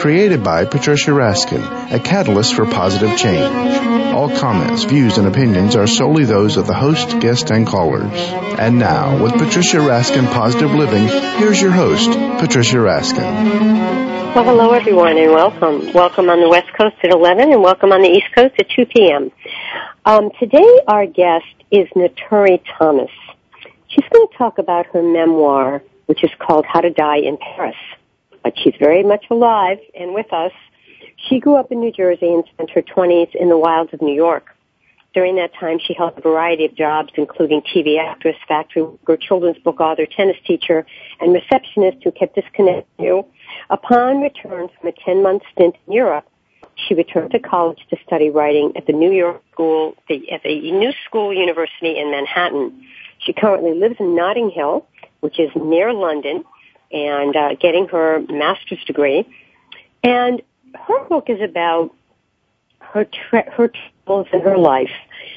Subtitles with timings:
[0.00, 3.44] Created by Patricia Raskin, a catalyst for positive change.
[4.14, 8.10] All comments, views, and opinions are solely those of the host, guest, and callers.
[8.58, 11.06] And now, with Patricia Raskin Positive Living,
[11.38, 14.34] here's your host, Patricia Raskin.
[14.34, 15.92] Well, hello everyone and welcome.
[15.92, 18.86] Welcome on the West Coast at 11 and welcome on the East Coast at 2
[18.86, 19.30] p.m.
[20.06, 23.10] Um, today our guest is Naturi Thomas.
[23.88, 27.76] She's going to talk about her memoir, which is called How to Die in Paris.
[28.42, 30.52] But she's very much alive and with us.
[31.28, 34.14] She grew up in New Jersey and spent her 20s in the wilds of New
[34.14, 34.56] York.
[35.12, 39.58] During that time, she held a variety of jobs, including TV actress, factory worker, children's
[39.58, 40.86] book author, tennis teacher,
[41.18, 43.26] and receptionist who kept disconnecting you.
[43.70, 46.26] Upon return from a 10-month stint in Europe,
[46.76, 50.70] she returned to college to study writing at the New York School, the, at the
[50.70, 52.86] New School University in Manhattan.
[53.18, 54.86] She currently lives in Notting Hill,
[55.20, 56.44] which is near London,
[56.92, 59.28] and uh, getting her master's degree.
[60.02, 60.42] And
[60.74, 61.94] her book is about
[62.80, 64.90] her tra- her travels in her life.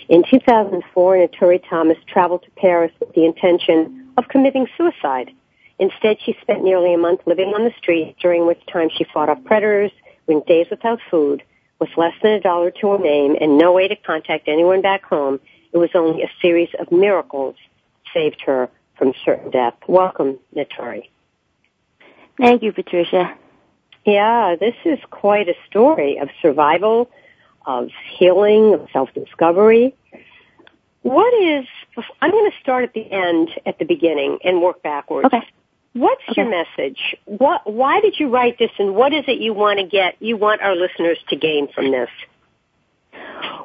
[0.09, 5.31] In 2004, Naturi Thomas traveled to Paris with the intention of committing suicide.
[5.79, 9.29] Instead, she spent nearly a month living on the street, during which time she fought
[9.29, 9.91] off predators,
[10.27, 11.43] went days without food,
[11.79, 15.03] with less than a dollar to her name, and no way to contact anyone back
[15.03, 15.39] home.
[15.71, 17.55] It was only a series of miracles
[18.13, 19.73] saved her from certain death.
[19.87, 21.09] Welcome, Naturi.
[22.37, 23.35] Thank you, Patricia.
[24.05, 27.09] Yeah, this is quite a story of survival,
[27.65, 29.95] of healing, of self-discovery.
[31.03, 31.65] What is,
[32.21, 35.25] I'm going to start at the end, at the beginning, and work backwards.
[35.27, 35.41] Okay.
[35.93, 36.41] What's Okay.
[36.41, 37.15] your message?
[37.25, 40.37] What, why did you write this and what is it you want to get, you
[40.37, 42.09] want our listeners to gain from this?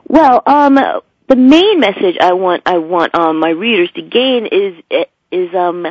[0.07, 0.79] Well, um,
[1.29, 4.83] the main message I want I want um my readers to gain is
[5.31, 5.87] is um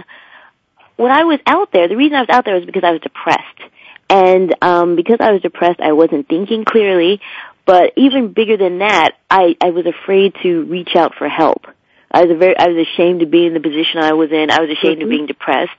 [0.98, 1.88] when I was out there.
[1.88, 3.62] The reason I was out there was because I was depressed,
[4.10, 7.22] and um because I was depressed, I wasn't thinking clearly.
[7.66, 11.66] But even bigger than that, I I was afraid to reach out for help.
[12.12, 14.50] I was a very I was ashamed to be in the position I was in.
[14.50, 15.78] I was ashamed of being depressed,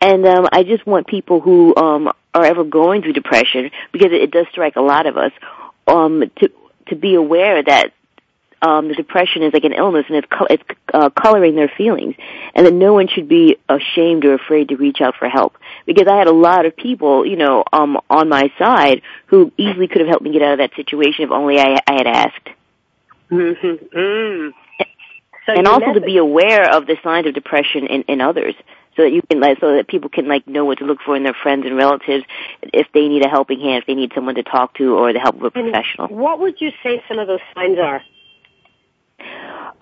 [0.00, 4.22] and um I just want people who um are ever going through depression because it,
[4.22, 5.32] it does strike a lot of us
[5.86, 6.50] um to
[6.88, 7.92] to be aware that
[8.64, 12.14] um, the depression is like an illness and it's co- it's uh, coloring their feelings,
[12.54, 15.56] and that no one should be ashamed or afraid to reach out for help.
[15.84, 19.86] Because I had a lot of people, you know, um, on my side who easily
[19.86, 22.48] could have helped me get out of that situation if only I, I had asked.
[23.30, 23.98] Mm-hmm.
[23.98, 24.52] Mm.
[25.46, 28.54] So and also to be aware of the signs of depression in, in others.
[28.96, 31.16] So that you can, like, so that people can like know what to look for
[31.16, 32.24] in their friends and relatives
[32.62, 35.18] if they need a helping hand, if they need someone to talk to, or the
[35.18, 36.06] help of a And professional.
[36.06, 38.02] What would you say some of those signs are?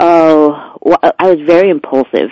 [0.04, 2.30] Oh, well, I was very impulsive.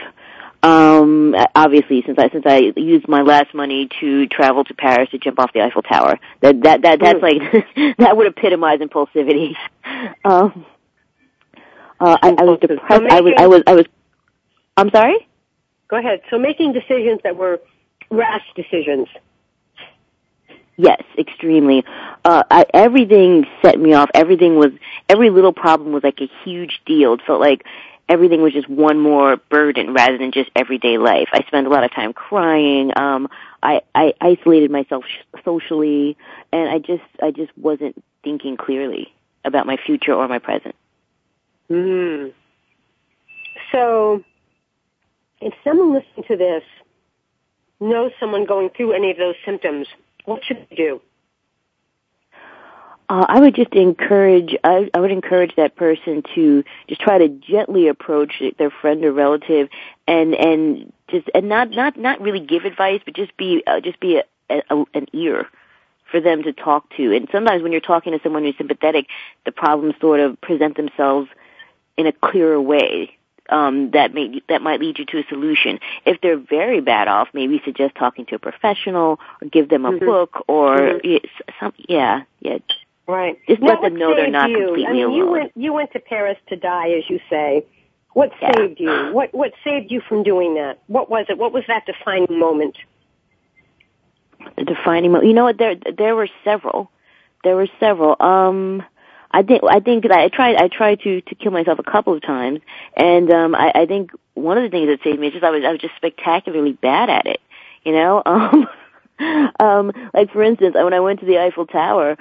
[0.62, 5.19] Um, obviously, since I since I used my last money to travel to Paris to
[5.19, 7.22] jump off the Eiffel Tower, that that that that's Mm.
[7.22, 9.54] like that would epitomize impulsivity.
[10.25, 10.66] Um,
[12.00, 12.82] uh, I, I was depressed.
[12.91, 13.87] So I was I was I was.
[14.76, 15.28] I'm sorry.
[15.88, 16.22] Go ahead.
[16.28, 17.60] So making decisions that were
[18.10, 19.06] rash decisions.
[20.82, 21.85] Yes, extremely.
[22.25, 24.09] Uh, I, everything set me off.
[24.15, 24.71] Everything was,
[25.11, 27.12] every little problem was like a huge deal.
[27.12, 27.67] It felt like
[28.09, 31.29] everything was just one more burden rather than just everyday life.
[31.35, 32.93] I spent a lot of time crying.
[32.97, 33.29] Um,
[33.62, 35.05] I, I isolated myself
[35.44, 36.17] socially,
[36.50, 39.12] and I just, I just wasn't thinking clearly
[39.44, 40.75] about my future or my present.
[41.71, 42.32] Mm.
[43.71, 44.25] So,
[45.43, 46.62] if someone listening to this
[47.81, 49.87] knows someone going through any of those symptoms,
[50.25, 51.00] what should they do?
[53.08, 57.28] Uh, I would just encourage, I, I would encourage that person to just try to
[57.28, 59.69] gently approach their friend or relative
[60.06, 63.99] and, and just, and not, not, not really give advice, but just be, uh, just
[63.99, 65.49] be a, a, an ear
[66.08, 67.14] for them to talk to.
[67.14, 69.06] And sometimes when you're talking to someone who's sympathetic,
[69.44, 71.28] the problems sort of present themselves
[71.96, 73.17] in a clearer way.
[73.50, 75.79] Um, that may that might lead you to a solution.
[76.06, 79.93] If they're very bad off, maybe suggest talking to a professional or give them a
[79.93, 80.05] mm-hmm.
[80.05, 81.50] book or mm-hmm.
[81.58, 82.58] some yeah yeah
[83.11, 83.38] Right.
[83.49, 84.67] Just now, let them know they're not you?
[84.67, 85.17] completely I mean, alone.
[85.17, 87.67] You went, you went to Paris to die, as you say.
[88.12, 88.52] What yeah.
[88.56, 89.11] saved you?
[89.12, 90.81] What, what saved you from doing that?
[90.87, 91.37] What was it?
[91.37, 92.76] What was that defining moment?
[94.56, 95.29] The defining moment.
[95.29, 95.58] You know what?
[95.58, 96.91] There, there were several.
[97.43, 98.17] There were several.
[98.20, 98.82] Um,
[99.31, 102.15] I think, I think that I tried, I tried to, to kill myself a couple
[102.15, 102.61] of times.
[102.97, 105.50] And, um, I, I think one of the things that saved me is just I
[105.50, 107.41] was, I was just spectacularly bad at it.
[107.85, 108.69] You know, um,
[109.59, 112.17] um, like for instance, when I went to the Eiffel Tower,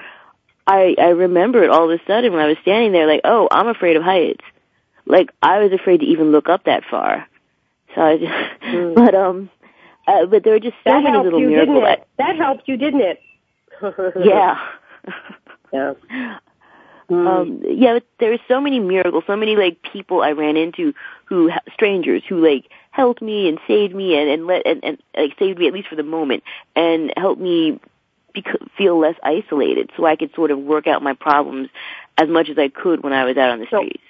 [0.66, 3.68] I I remembered all of a sudden when I was standing there, like, oh, I'm
[3.68, 4.44] afraid of heights.
[5.06, 7.26] Like I was afraid to even look up that far.
[7.94, 8.94] So I just, mm.
[8.94, 9.50] but um,
[10.06, 11.84] uh, but there were just so that many little you, miracles.
[11.86, 12.08] It?
[12.18, 13.20] That helped you, didn't it?
[14.24, 14.58] yeah.
[15.72, 16.38] yeah.
[17.10, 17.26] Mm.
[17.26, 20.94] Um, yeah, but there were so many miracles, so many like people I ran into
[21.24, 25.36] who strangers who like helped me and saved me and and let and, and like
[25.38, 26.44] saved me at least for the moment
[26.76, 27.80] and helped me
[28.78, 31.68] feel less isolated so I could sort of work out my problems
[32.16, 34.04] as much as I could when I was out on the so, streets.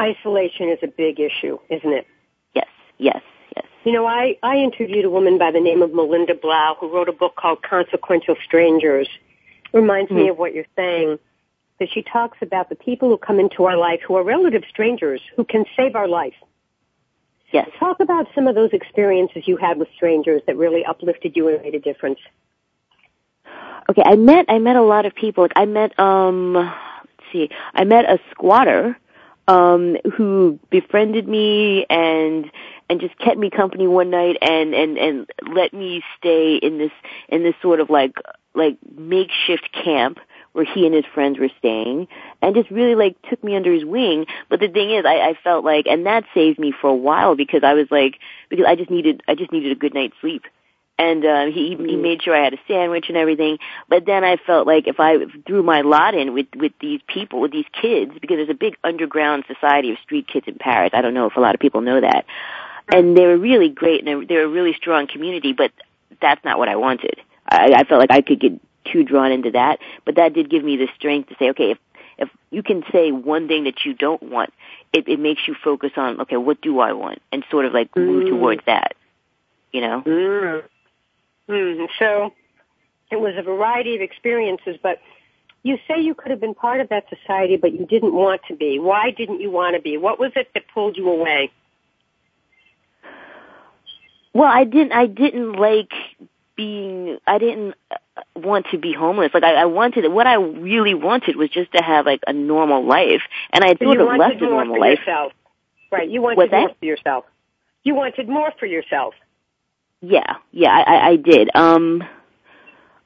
[0.00, 2.06] Isolation is a big issue, isn't it?
[2.54, 2.66] Yes,
[2.98, 3.22] yes,
[3.54, 3.66] yes.
[3.84, 7.08] You know, I, I interviewed a woman by the name of Melinda Blau who wrote
[7.08, 9.08] a book called Consequential Strangers.
[9.72, 10.22] Reminds mm-hmm.
[10.22, 11.18] me of what you're saying.
[11.82, 15.20] That she talks about the people who come into our life who are relative strangers
[15.34, 16.38] who can save our life.
[17.52, 17.68] Yes.
[17.80, 21.60] Talk about some of those experiences you had with strangers that really uplifted you and
[21.60, 22.20] made a difference
[23.90, 25.44] okay, I met I met a lot of people.
[25.44, 28.98] Like I met um let's see, I met a squatter
[29.48, 32.50] um who befriended me and
[32.88, 36.92] and just kept me company one night and and and let me stay in this
[37.28, 38.14] in this sort of like
[38.54, 40.18] like makeshift camp
[40.52, 42.08] where he and his friends were staying
[42.40, 44.26] and just really like took me under his wing.
[44.48, 47.36] But the thing is I, I felt like and that saved me for a while
[47.36, 48.18] because I was like
[48.48, 50.44] because I just needed I just needed a good night's sleep
[50.98, 52.02] and uh, he he Mm-hmm.
[52.02, 53.58] made sure I had a sandwich and everything.
[53.88, 55.16] But then I felt like if I
[55.46, 58.76] threw my lot in with with these people, with these kids, because there's a big
[58.84, 60.90] underground society of street kids in Paris.
[60.92, 62.26] I don't know if a lot of people know that,
[62.92, 65.52] and they were really great and they were a really strong community.
[65.52, 65.72] But
[66.20, 67.20] that's not what I wanted.
[67.48, 68.52] I, I felt like I could get
[68.84, 71.78] too drawn into that, but that did give me the strength to say, okay, if
[72.18, 74.52] if you can say one thing that you don't want,
[74.92, 77.94] it, it makes you focus on, okay, what do I want, and sort of like
[77.96, 78.28] move Mm.
[78.28, 78.94] towards that.
[79.72, 80.02] You know.
[80.02, 80.62] Mm.
[81.48, 81.88] Mm.
[81.98, 82.32] So
[83.10, 85.00] it was a variety of experiences, but
[85.62, 88.54] you say you could have been part of that society, but you didn't want to
[88.56, 88.78] be.
[88.78, 89.96] Why didn't you want to be?
[89.96, 91.50] What was it that pulled you away?
[94.34, 94.92] Well, I didn't.
[94.92, 95.92] I didn't like
[96.62, 97.18] being.
[97.26, 99.30] I didn't uh, want to be homeless.
[99.34, 100.10] Like I, I wanted.
[100.12, 103.22] What I really wanted was just to have like a normal life,
[103.52, 104.98] and I sort of left a normal for life.
[104.98, 105.32] yourself.
[105.90, 106.08] Right.
[106.08, 107.24] You wanted more for yourself.
[107.84, 109.14] You wanted more for yourself.
[110.00, 111.48] Yeah, yeah, I, I, I did.
[111.54, 112.02] Um,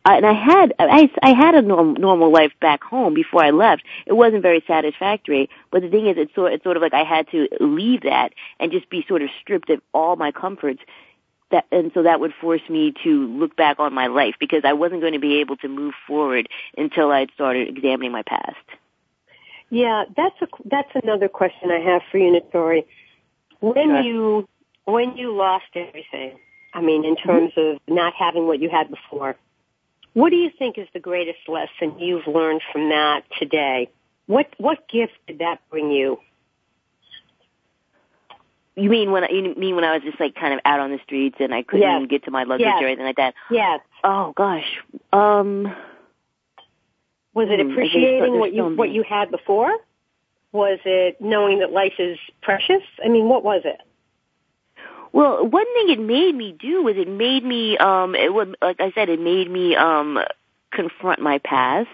[0.06, 3.50] I, and I had I, I had a norm, normal life back home before I
[3.50, 3.82] left.
[4.06, 7.02] It wasn't very satisfactory, but the thing is, it's sort it's sort of like I
[7.02, 10.80] had to leave that and just be sort of stripped of all my comforts.
[11.50, 14.72] That and so that would force me to look back on my life because I
[14.72, 18.56] wasn't going to be able to move forward until I'd started examining my past.
[19.70, 22.84] Yeah, that's a that's another question I have for you, Naturi.
[23.60, 24.00] When Sure.
[24.00, 24.48] you
[24.84, 26.38] when you lost everything,
[26.72, 27.28] I mean, in mm-hmm.
[27.28, 29.36] terms of not having what you had before,
[30.14, 33.90] what do you think is the greatest lesson you've learned from that today?
[34.26, 36.18] What what gift did that bring you?
[38.76, 40.90] You mean when I, you mean when I was just like kind of out on
[40.90, 41.96] the streets and I couldn't Yes.
[41.96, 42.82] even get to my luggage Yes.
[42.82, 43.34] or anything like that?
[43.50, 43.80] Yes.
[44.04, 44.82] Oh gosh.
[45.12, 45.74] Um
[47.34, 49.74] Was it Hmm, appreciating what you what you had before?
[50.52, 52.82] Was it knowing that life is precious?
[53.04, 53.80] I mean, what was it?
[55.12, 58.80] Well, one thing it made me do was it made me, um, it would, like
[58.80, 60.18] I said, it made me um,
[60.72, 61.88] confront my past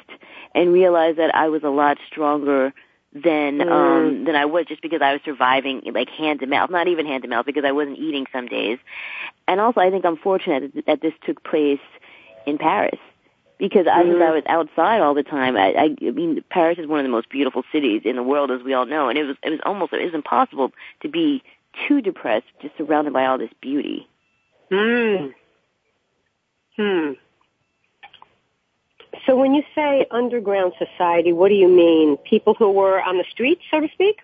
[0.55, 2.73] and realize that I was a lot stronger
[3.15, 3.71] than Mm.
[3.71, 7.07] um than I was just because I was surviving like hand to mouth, not even
[7.07, 8.79] hand to mouth because I wasn't eating some days.
[9.47, 11.81] And also, I think I'm fortunate that, that this took place
[12.47, 12.99] in Paris
[13.59, 14.23] because I Mhm.
[14.23, 15.57] I was outside all the time.
[15.57, 18.51] I, I, I mean, Paris is one of the most beautiful cities in the world,
[18.51, 21.43] as we all know, and it was it was almost it was impossible to be
[21.87, 24.09] too depressed, just surrounded by all this beauty.
[24.71, 25.29] Hmm.
[26.77, 27.13] Hmm.
[29.27, 32.17] So when you say underground society, what do you mean?
[32.19, 34.21] People who were on the streets, so to speak?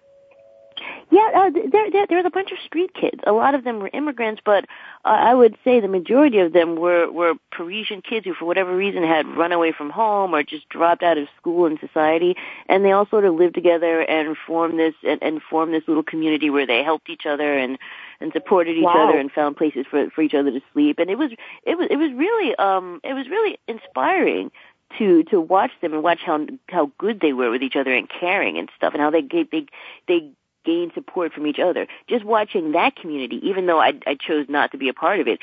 [1.10, 3.20] Yeah, uh, there, there, there was a bunch of street kids.
[3.26, 4.64] A lot of them were immigrants, but
[5.04, 8.76] uh, I would say the majority of them were were Parisian kids who, for whatever
[8.76, 12.36] reason, had run away from home or just dropped out of school and society,
[12.68, 16.02] and they all sort of lived together and formed this and, and formed this little
[16.02, 17.78] community where they helped each other and
[18.20, 19.08] and supported each wow.
[19.08, 20.98] other and found places for for each other to sleep.
[20.98, 21.30] And it was
[21.64, 24.50] it was it was really um it was really inspiring
[24.98, 28.08] to to watch them and watch how how good they were with each other and
[28.08, 29.66] caring and stuff and how they they
[30.06, 30.30] they
[30.64, 31.86] gain support from each other.
[32.08, 35.28] Just watching that community, even though I, I chose not to be a part of
[35.28, 35.40] it,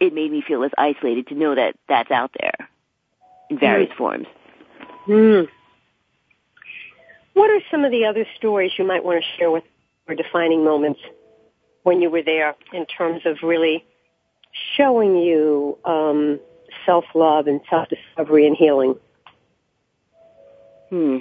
[0.00, 2.68] it made me feel less isolated to know that that's out there
[3.50, 3.96] in various mm.
[3.96, 4.26] forms.
[5.06, 5.48] Mm.
[7.34, 9.64] What are some of the other stories you might want to share with
[10.08, 11.00] or defining moments
[11.82, 13.84] when you were there in terms of really
[14.76, 16.40] showing you um,
[16.86, 18.94] self-love and self-discovery and healing?
[20.90, 21.18] Hmm.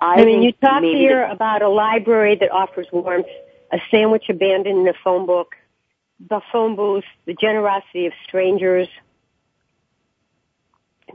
[0.00, 3.26] I, I mean, you talk here the, about a library that offers warmth,
[3.72, 5.56] a sandwich abandoned in a phone book,
[6.28, 8.88] the phone booth, the generosity of strangers,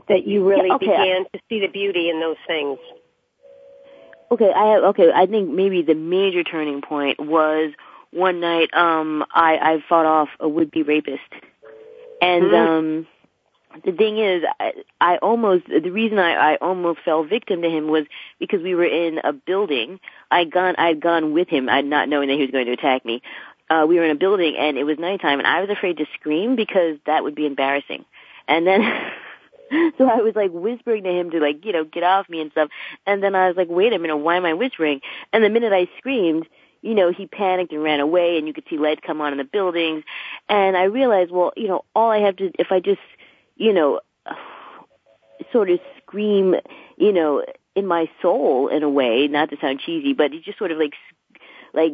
[0.08, 0.86] that you really yeah, okay.
[0.86, 2.78] began to see the beauty in those things.
[4.30, 7.72] Okay, I have, okay, I think maybe the major turning point was
[8.10, 11.20] one night um I I fought off a would be rapist.
[12.20, 12.54] And mm-hmm.
[12.54, 13.06] um
[13.84, 17.88] the thing is, I, I almost the reason I, I almost fell victim to him
[17.88, 18.04] was
[18.38, 19.98] because we were in a building.
[20.30, 23.04] I'd gone I'd gone with him, I'd not knowing that he was going to attack
[23.04, 23.22] me.
[23.70, 26.06] Uh, we were in a building and it was nighttime, and I was afraid to
[26.14, 28.04] scream because that would be embarrassing.
[28.46, 28.82] And then.
[29.98, 32.52] so I was like whispering to him to like, you know, get off me and
[32.52, 32.68] stuff.
[33.06, 35.00] And then I was like, wait a minute, why am I whispering?
[35.32, 36.46] And the minute I screamed,
[36.84, 39.38] you know, he panicked and ran away and you could see lights come on in
[39.38, 40.04] the buildings.
[40.48, 43.00] And I realized, well, you know, all I have to, if I just
[43.56, 44.00] you know,
[45.52, 46.54] sort of scream,
[46.96, 50.58] you know, in my soul in a way, not to sound cheesy, but it just
[50.58, 50.94] sort of like,
[51.72, 51.92] like,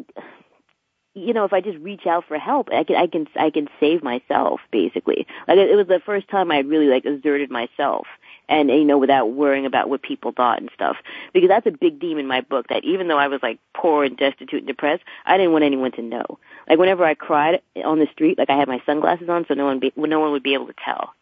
[1.14, 3.68] you know, if I just reach out for help, I can, I can, I can
[3.80, 5.26] save myself, basically.
[5.48, 8.06] Like, it was the first time I really, like, exerted myself.
[8.50, 10.96] And, you know, without worrying about what people thought and stuff.
[11.32, 14.04] Because that's a big theme in my book, that even though I was, like, poor
[14.04, 16.38] and destitute and depressed, I didn't want anyone to know.
[16.68, 19.64] Like, whenever I cried on the street, like, I had my sunglasses on so no
[19.64, 21.14] one, be, no one would be able to tell.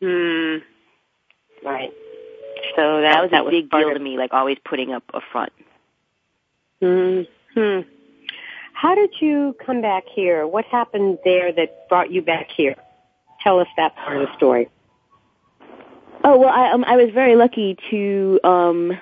[0.00, 0.56] Hmm.
[1.64, 1.92] Right.
[2.74, 5.04] So that, that was that a was big deal to me, like always putting up
[5.14, 5.52] a front.
[6.80, 7.80] Hmm.
[8.72, 10.46] How did you come back here?
[10.46, 12.76] What happened there that brought you back here?
[13.42, 14.68] Tell us that part of the story.
[16.28, 18.98] Oh well, I um, I was very lucky to um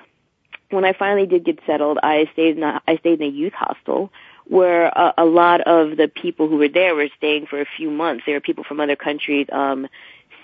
[0.69, 1.97] when I finally did get settled.
[2.03, 4.11] I stayed in a, I stayed in a youth hostel
[4.45, 7.89] where a, a lot of the people who were there were staying for a few
[7.89, 8.25] months.
[8.27, 9.47] There were people from other countries.
[9.51, 9.87] Um,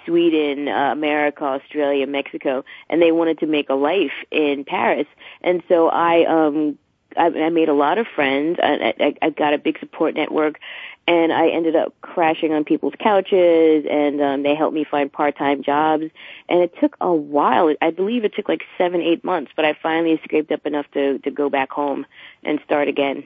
[0.08, 5.06] Sweden, uh, America, Australia, Mexico, and they wanted to make a life in Paris.
[5.42, 6.80] And so I, um,
[7.16, 8.58] I, I made a lot of friends.
[8.64, 10.60] I, I, I got a big support network,
[11.08, 15.64] and I ended up crashing on people's couches, and um, they helped me find part-time
[15.64, 16.06] jobs.
[16.48, 17.74] And it took a while.
[17.82, 21.20] I believe it took like seven, eight months, but I finally scraped up enough to
[21.20, 22.06] to go back home
[22.44, 23.24] and start again.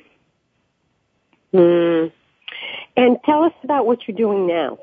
[1.52, 2.08] Hmm.
[2.98, 4.78] And tell us about what you're doing now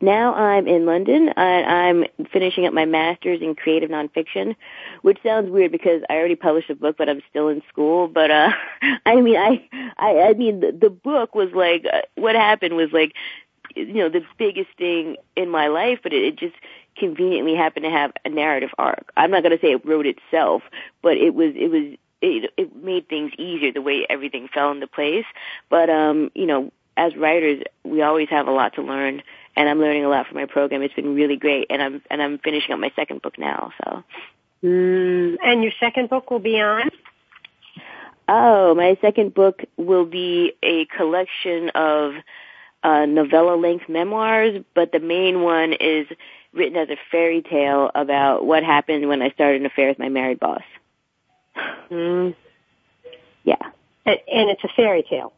[0.00, 4.56] now I'm in London and I'm finishing up my master's in creative nonfiction,
[5.02, 8.08] which sounds weird because I already published a book, but I'm still in school.
[8.08, 8.50] But uh,
[9.06, 12.90] I mean, I, I, I mean, the, the book was like, uh, what happened was
[12.92, 13.12] like,
[13.76, 16.56] you know, the biggest thing in my life, but it, it just
[16.96, 19.12] conveniently happened to have a narrative arc.
[19.16, 20.62] I'm not going to say it wrote itself,
[21.02, 24.86] but it was, it was, it, it made things easier the way everything fell into
[24.86, 25.24] place.
[25.68, 29.22] But um, you know, as writers, we always have a lot to learn
[29.56, 30.82] and I'm learning a lot from my program.
[30.82, 33.72] It's been really great, and I'm and I'm finishing up my second book now.
[33.84, 34.04] So,
[34.64, 36.90] mm, and your second book will be on.
[38.28, 42.12] Oh, my second book will be a collection of
[42.84, 46.06] uh, novella-length memoirs, but the main one is
[46.52, 50.08] written as a fairy tale about what happened when I started an affair with my
[50.08, 50.62] married boss.
[51.90, 52.34] Mm.
[53.44, 53.56] Yeah.
[54.06, 55.32] And, and it's a fairy tale.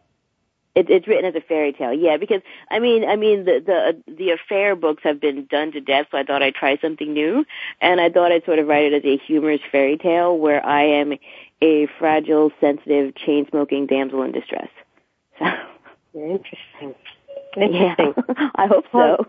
[0.75, 2.17] It, it's written as a fairy tale, yeah.
[2.17, 3.63] Because I mean, I mean, the
[4.07, 7.13] the the affair books have been done to death, so I thought I'd try something
[7.13, 7.45] new,
[7.81, 10.85] and I thought I'd sort of write it as a humorous fairy tale where I
[10.85, 11.13] am
[11.61, 14.69] a fragile, sensitive, chain smoking damsel in distress.
[16.13, 16.95] So interesting.
[17.57, 18.15] Interesting.
[18.27, 19.25] Yeah, I hope so.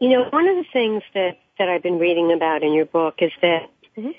[0.00, 3.16] you know, one of the things that that I've been reading about in your book
[3.18, 4.10] is that mm-hmm.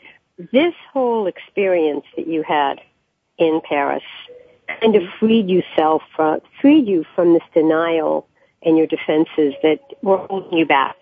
[0.51, 2.81] this whole experience that you had
[3.37, 4.03] in Paris
[4.67, 8.27] kind of freed yourself from, freed you from this denial
[8.63, 10.95] and your defenses that were holding you back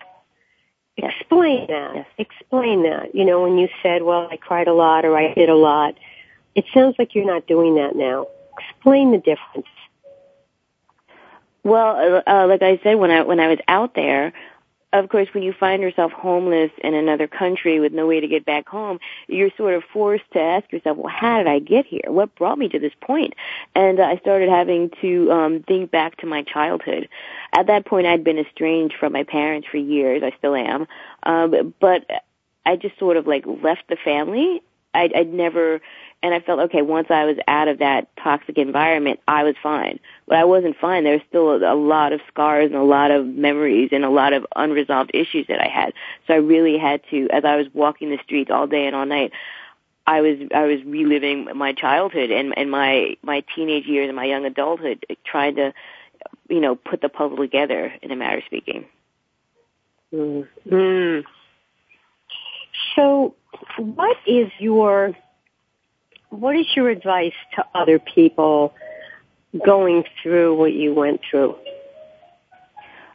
[0.96, 1.12] Yes.
[1.20, 1.94] Explain that.
[1.94, 2.06] Yes.
[2.18, 3.14] Explain that.
[3.14, 5.94] You know, when you said, well, I cried a lot or I did a lot,
[6.54, 8.26] it sounds like you're not doing that now.
[8.58, 9.66] Explain the difference.
[11.64, 14.32] Well, uh, uh, like I said, when I when I was out there,
[14.98, 18.44] of course, when you find yourself homeless in another country with no way to get
[18.44, 22.04] back home, you're sort of forced to ask yourself, well, how did I get here?
[22.08, 23.34] What brought me to this point?
[23.74, 27.08] And uh, I started having to um, think back to my childhood.
[27.52, 30.22] At that point, I'd been estranged from my parents for years.
[30.22, 30.86] I still am.
[31.22, 32.04] Um, but
[32.64, 34.62] I just sort of like left the family.
[34.94, 35.80] I'd, I'd never
[36.22, 40.00] and I felt, okay, once I was out of that toxic environment, I was fine.
[40.26, 41.04] But I wasn't fine.
[41.04, 44.32] There was still a, lot of scars and a lot of memories and a lot
[44.32, 45.92] of unresolved issues that I had.
[46.26, 49.06] So I really had to, as I was walking the streets all day and all
[49.06, 49.32] night,
[50.06, 54.24] I was I was reliving my childhood and and my my teenage years and my
[54.24, 55.74] young adulthood, trying to,
[56.48, 58.86] you know, put the puzzle together in a matter of speaking.
[60.14, 60.46] Mm.
[60.70, 61.24] Mm.
[62.94, 63.34] So,
[63.78, 65.16] what is your
[66.40, 68.74] what is your advice to other people
[69.64, 71.56] going through what you went through?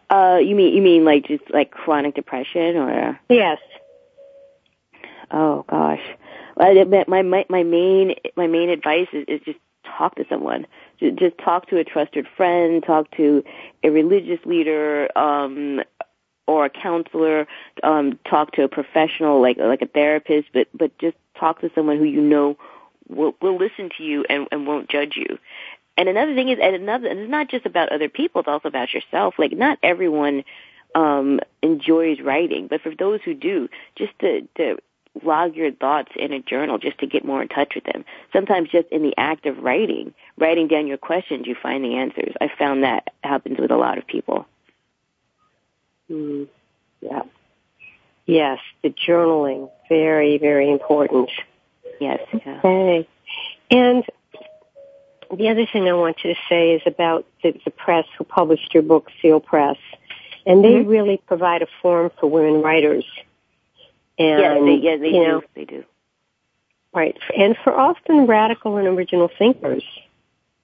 [0.09, 3.19] Uh, you mean you mean like just like chronic depression or?
[3.29, 3.59] Yes.
[5.31, 6.01] Oh gosh,
[6.57, 10.67] my my my main my main advice is, is just talk to someone.
[10.99, 12.83] Just, talk to a trusted friend.
[12.83, 13.43] Talk to
[13.83, 15.09] a religious leader.
[15.17, 15.81] Um,
[16.47, 17.47] or a counselor,
[17.81, 21.97] um, talk to a professional like like a therapist, but but just talk to someone
[21.97, 22.57] who you know
[23.11, 25.37] will will listen to you and, and won't judge you.
[25.97, 28.67] And another thing is, and another, and it's not just about other people; it's also
[28.67, 29.35] about yourself.
[29.37, 30.43] Like, not everyone
[30.95, 34.77] um, enjoys writing, but for those who do, just to to
[35.23, 38.05] log your thoughts in a journal just to get more in touch with them.
[38.31, 42.33] Sometimes just in the act of writing, writing down your questions, you find the answers.
[42.39, 44.45] I found that happens with a lot of people.
[46.09, 46.47] Mm,
[47.01, 47.23] yeah.
[48.25, 51.29] Yes, the journaling, very, very important.
[52.01, 52.19] Yes.
[52.33, 52.57] Yeah.
[52.57, 53.07] Okay.
[53.69, 54.03] And
[55.31, 58.83] the other thing I wanted to say is about the, the press who published your
[58.83, 59.77] book, Seal Press.
[60.45, 60.89] And they mm-hmm.
[60.89, 63.05] really provide a forum for women writers.
[64.17, 65.23] And, yeah, they, yeah, they do.
[65.23, 65.83] Know, they do.
[66.91, 67.15] Right.
[67.37, 69.83] And for often radical and original thinkers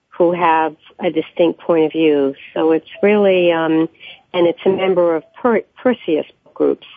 [0.09, 2.33] who have a distinct point of view.
[2.55, 3.87] So it's really, um,
[4.33, 6.87] and it's a member of per- Perseus groups.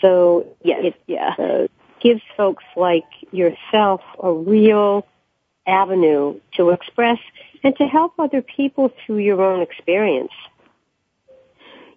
[0.00, 1.34] So yes, it, yeah.
[1.38, 1.68] Uh,
[2.02, 5.06] gives folks like yourself a real
[5.66, 7.18] avenue to express
[7.62, 10.32] and to help other people through your own experience.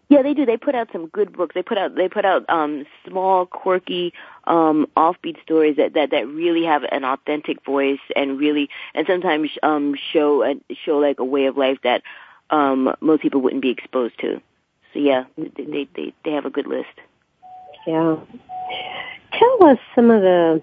[0.07, 0.45] Yeah, they do.
[0.45, 1.55] They put out some good books.
[1.55, 4.13] They put out they put out um small, quirky,
[4.43, 9.49] um offbeat stories that that that really have an authentic voice and really and sometimes
[9.63, 12.03] um show a, show like a way of life that
[12.51, 14.41] um most people wouldn't be exposed to.
[14.93, 16.93] So yeah, they they they, they have a good list.
[17.87, 18.17] Yeah.
[19.39, 20.61] Tell us some of the,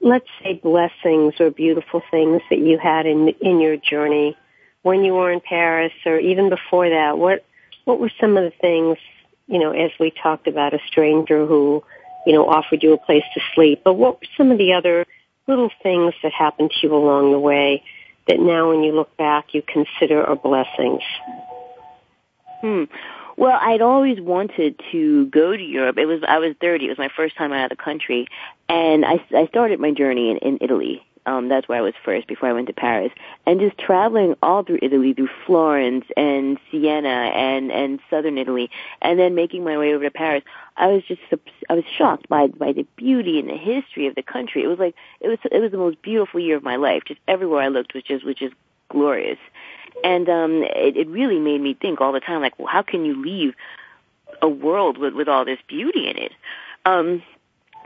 [0.00, 4.36] let's say, blessings or beautiful things that you had in in your journey
[4.82, 7.16] when you were in Paris, or even before that.
[7.16, 7.44] What
[7.84, 8.98] what were some of the things,
[9.46, 11.82] you know, as we talked about a stranger who,
[12.26, 15.06] you know, offered you a place to sleep, but what were some of the other
[15.46, 17.82] little things that happened to you along the way
[18.28, 21.02] that now, when you look back, you consider are blessings?
[22.60, 22.84] Hmm.
[23.36, 25.98] Well, I'd always wanted to go to Europe.
[25.98, 26.86] It was I was 30.
[26.86, 28.28] It was my first time out of the country,
[28.68, 31.06] and I I started my journey in, in Italy.
[31.24, 33.12] Um, that's where I was first before I went to Paris,
[33.46, 39.18] and just traveling all through Italy, through Florence and Siena and and southern Italy, and
[39.18, 40.42] then making my way over to Paris.
[40.76, 41.20] I was just
[41.70, 44.64] I was shocked by by the beauty and the history of the country.
[44.64, 47.04] It was like it was it was the most beautiful year of my life.
[47.06, 48.54] Just everywhere I looked was just was just
[48.88, 49.38] glorious.
[50.04, 53.04] And um, it, it really made me think all the time, like, well, how can
[53.04, 53.54] you leave
[54.40, 56.32] a world with, with all this beauty in it?
[56.84, 57.22] Um,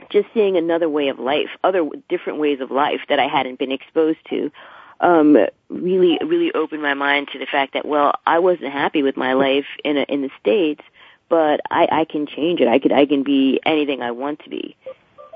[0.09, 3.71] just seeing another way of life, other different ways of life that I hadn't been
[3.71, 4.51] exposed to,
[4.99, 5.37] um,
[5.69, 9.33] really, really opened my mind to the fact that, well, I wasn't happy with my
[9.33, 10.81] life in a, in the States,
[11.29, 12.67] but I, I can change it.
[12.67, 14.75] I could, I can be anything I want to be.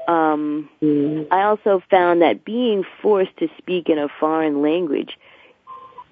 [0.08, 1.28] Um, mm.
[1.32, 5.18] I also found that being forced to speak in a foreign language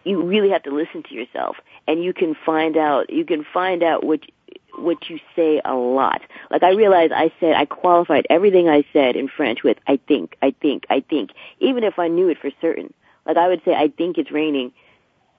[0.03, 1.57] you really have to listen to yourself
[1.87, 4.21] and you can find out you can find out what
[4.77, 6.21] what you say a lot.
[6.49, 10.37] Like I realized I said I qualified everything I said in French with I think,
[10.41, 12.93] I think, I think, even if I knew it for certain.
[13.25, 14.71] Like I would say I think it's raining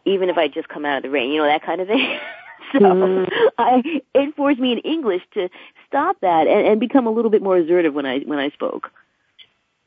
[0.05, 2.19] even if I just come out of the rain, you know, that kind of thing.
[2.73, 3.29] so mm.
[3.59, 3.83] I
[4.15, 5.49] it forced me in English to
[5.87, 8.91] stop that and, and become a little bit more assertive when I when I spoke.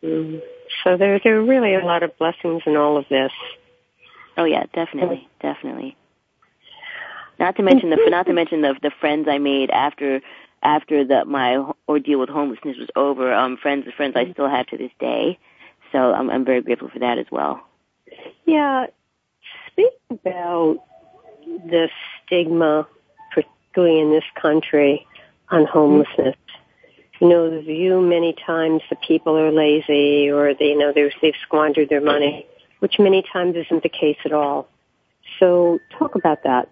[0.04, 0.42] Mm.
[0.84, 3.32] So there there are really a lot of blessings in all of this.
[4.38, 5.96] Oh yeah, definitely, definitely.
[7.39, 10.22] Not to mention the not to mention the the friends I made after
[10.62, 13.34] after the my ordeal with homelessness was over.
[13.34, 15.38] Um, friends, the friends I still have to this day.
[15.91, 17.62] So I'm I'm very grateful for that as well.
[18.46, 18.88] Yeah,
[19.67, 20.84] speak about
[21.46, 21.89] the
[22.26, 22.88] stigma,
[23.34, 25.06] particularly in this country,
[25.50, 26.36] on homelessness.
[27.19, 31.34] You know, the view many times the people are lazy or they you know they've
[31.43, 32.48] squandered their money,
[32.84, 34.67] which many times isn't the case at all.
[35.39, 36.67] So talk about that.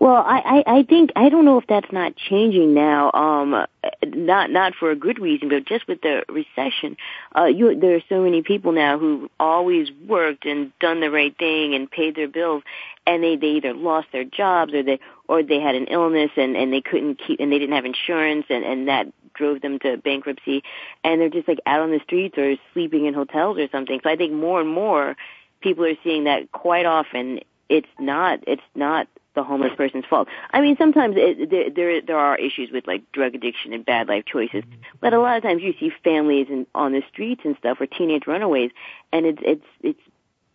[0.00, 3.12] Well, I, I, I think I don't know if that's not changing now.
[3.12, 3.66] Um,
[4.02, 6.96] not not for a good reason, but just with the recession,
[7.36, 11.36] uh, you there are so many people now who always worked and done the right
[11.38, 12.62] thing and paid their bills,
[13.06, 16.56] and they they either lost their jobs or they or they had an illness and
[16.56, 19.98] and they couldn't keep and they didn't have insurance and and that drove them to
[19.98, 20.62] bankruptcy,
[21.04, 24.00] and they're just like out on the streets or sleeping in hotels or something.
[24.02, 25.16] So I think more and more
[25.60, 27.40] people are seeing that quite often.
[27.68, 30.28] It's not it's not the homeless person's fault.
[30.50, 34.08] I mean, sometimes it, there, there there are issues with like drug addiction and bad
[34.08, 34.64] life choices,
[35.00, 37.86] but a lot of times you see families in, on the streets and stuff or
[37.86, 38.70] teenage runaways,
[39.12, 40.00] and it's it's it's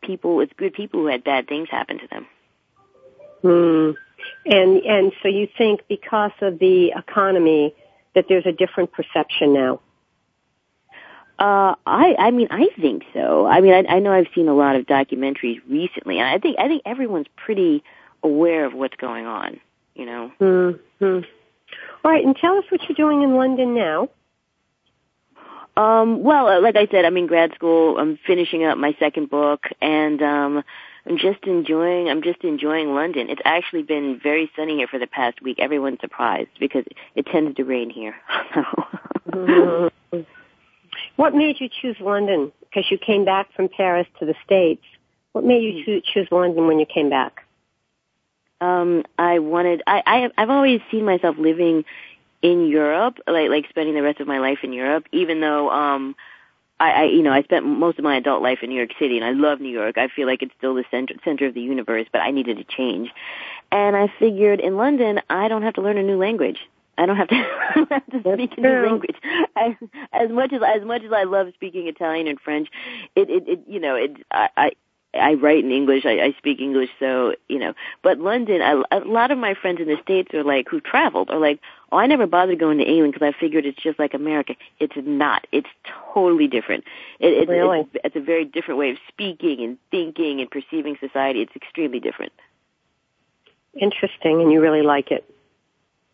[0.02, 2.28] people, it's good people who had bad things happen to them.
[3.42, 3.92] Hmm.
[4.46, 7.74] And and so you think because of the economy
[8.16, 9.82] that there's a different perception now?
[11.38, 13.46] Uh, I, I mean, I think so.
[13.46, 16.58] I mean, I, I know I've seen a lot of documentaries recently, and I think,
[16.58, 17.84] I think everyone's pretty
[18.26, 19.60] aware of what's going on,
[19.94, 20.32] you know.
[20.42, 21.20] Mm-hmm.
[22.04, 24.10] All right, and tell us what you're doing in London now.
[25.78, 27.98] Um, well, uh, like I said, I'm in grad school.
[27.98, 30.64] I'm finishing up my second book, and um,
[31.06, 32.10] I'm just enjoying.
[32.10, 33.30] I'm just enjoying London.
[33.30, 35.60] It's actually been very sunny here for the past week.
[35.60, 36.86] Everyone's surprised because
[37.16, 38.16] it tends to rain here.
[39.30, 40.20] mm-hmm.
[41.18, 42.52] What made you choose London?
[42.62, 44.84] Because you came back from Paris to the States.
[45.34, 46.00] What made you hmm.
[46.14, 47.45] choose London when you came back?
[48.66, 51.86] Um I wanted I, I I've always seen myself living
[52.42, 56.16] in Europe, like like spending the rest of my life in Europe, even though um
[56.80, 59.18] I, I you know I spent most of my adult life in New York City,
[59.18, 59.98] and I love New York.
[59.98, 62.64] I feel like it's still the center center of the universe, but I needed a
[62.64, 63.10] change.
[63.72, 66.60] And I figured in London, I don't have to learn a new language.
[66.98, 67.36] I don't have to,
[67.90, 69.16] have to speak a new language.
[69.56, 69.74] As,
[70.14, 72.70] as much as as much as I love speaking Italian and French,
[73.16, 74.72] it it, it you know it I, I
[75.16, 76.06] I write in English.
[76.06, 77.74] I, I speak English, so you know.
[78.02, 81.30] But London, I, a lot of my friends in the states are like who traveled
[81.30, 81.60] are like,
[81.92, 84.56] oh, I never bothered going to England because I figured it's just like America.
[84.80, 85.48] It's not.
[85.52, 85.70] It's
[86.14, 86.84] totally different.
[87.20, 87.82] It, it, really?
[87.82, 91.42] it's, it's a very different way of speaking and thinking and perceiving society.
[91.42, 92.34] It's extremely different.
[93.74, 95.30] Interesting, and you really like it.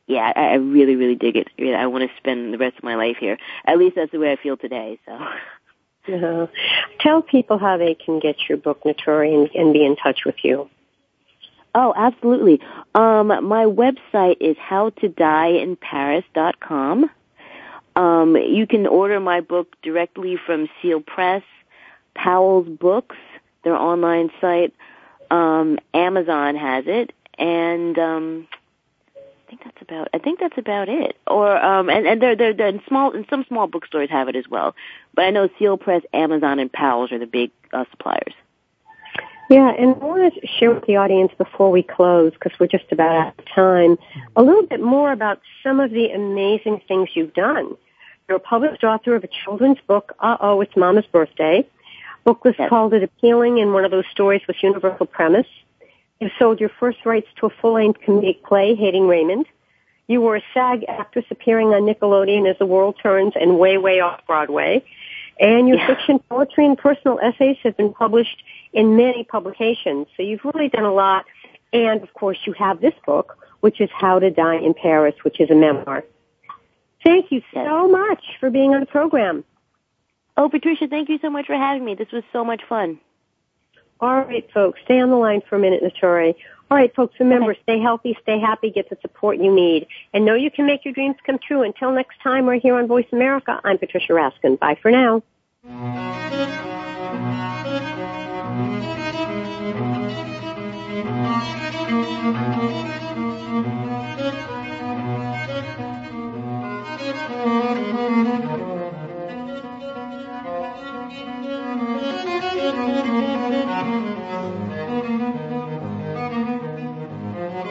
[0.08, 1.48] Yeah, I, I really, really dig it.
[1.60, 3.38] I want to spend the rest of my life here.
[3.66, 5.00] At least that's the way I feel today.
[5.06, 5.18] So.
[6.06, 10.44] Tell people how they can get your book, Naturi, and, and be in touch with
[10.44, 10.70] you.
[11.74, 12.60] Oh, absolutely.
[12.94, 17.10] Um, my website is howtodieinparis.com.
[17.96, 21.44] Um, you can order my book directly from Seal Press,
[22.14, 23.16] Powell's Books,
[23.64, 24.74] their online site.
[25.30, 28.48] Um, Amazon has it, and um,
[29.52, 30.08] think that's about.
[30.14, 31.18] I think that's about it.
[31.28, 34.48] Or um, and and they're they're, they're small and some small bookstores have it as
[34.50, 34.76] well.
[35.14, 38.34] But I know Seal Press, Amazon, and Powell's are the big uh, suppliers.
[39.50, 42.90] Yeah, and I want to share with the audience before we close, because we're just
[42.94, 43.98] about out of time,
[44.38, 47.76] a little bit more about some of the amazing things you've done.
[48.30, 51.68] You're a published author of a children's book, Uh-oh, It's Mama's Birthday.
[52.24, 52.70] Book was yes.
[52.70, 55.48] called It Appealing and one of those stories with universal premise.
[56.22, 59.48] You sold your first rights to a full-length comedic play, Hating Raymond.
[60.08, 64.02] You were a SAG actress appearing on Nickelodeon as the world turns and way, way
[64.02, 64.86] off Broadway.
[65.40, 65.88] And your yeah.
[65.88, 70.06] fiction, poetry, and personal essays have been published in many publications.
[70.16, 71.26] So you've really done a lot.
[71.74, 75.40] And of course you have this book, which is How to Die in Paris, which
[75.40, 76.04] is a memoir.
[77.04, 79.44] Thank you so much for being on the program.
[80.38, 81.96] Oh, Patricia, thank you so much for having me.
[81.96, 83.00] This was so much fun.
[84.02, 86.34] All right, folks, stay on the line for a minute, Naturi.
[86.72, 90.34] All right, folks, remember, stay healthy, stay happy, get the support you need, and know
[90.36, 91.62] you can make your dreams come true.
[91.62, 93.60] Until next time, we're here on Voice America.
[93.64, 94.58] I'm Patricia Raskin.
[94.58, 95.22] Bye for now.